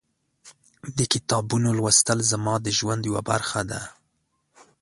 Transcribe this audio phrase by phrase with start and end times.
[0.97, 3.81] د کتابونو لوستل زما د ژوند یوه برخه ده.